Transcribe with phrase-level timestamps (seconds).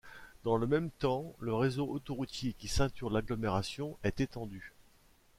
[0.45, 4.73] Dans le même temps, le réseau autoroutier qui ceinture l'agglomération est étendu.